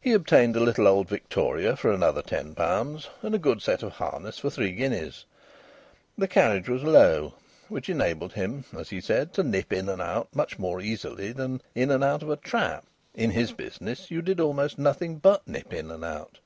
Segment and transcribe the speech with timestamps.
[0.00, 3.92] He obtained a little old victoria for another ten pounds, and a good set of
[3.92, 5.26] harness for three guineas.
[6.18, 7.34] The carriage was low,
[7.68, 11.62] which enabled him, as he said, to nip in and out much more easily than
[11.72, 12.84] in and out of a trap.
[13.14, 16.40] In his business you did almost nothing but nip in and out.